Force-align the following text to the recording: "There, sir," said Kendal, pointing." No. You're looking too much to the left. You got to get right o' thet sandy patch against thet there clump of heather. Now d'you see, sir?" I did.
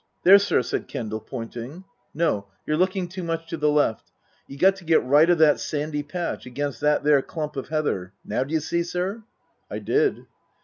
"There, 0.23 0.39
sir," 0.39 0.63
said 0.63 0.87
Kendal, 0.87 1.19
pointing." 1.19 1.83
No. 2.21 2.47
You're 2.65 2.75
looking 2.75 3.07
too 3.07 3.21
much 3.21 3.45
to 3.49 3.55
the 3.55 3.69
left. 3.69 4.11
You 4.47 4.57
got 4.57 4.75
to 4.77 4.83
get 4.83 5.03
right 5.03 5.29
o' 5.29 5.35
thet 5.35 5.59
sandy 5.59 6.01
patch 6.01 6.47
against 6.47 6.79
thet 6.81 7.03
there 7.03 7.21
clump 7.21 7.55
of 7.55 7.67
heather. 7.67 8.11
Now 8.25 8.43
d'you 8.43 8.61
see, 8.61 8.81
sir?" 8.81 9.21
I 9.69 9.77
did. 9.77 10.25